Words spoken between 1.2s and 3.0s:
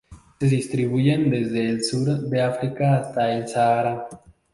desde el sur de África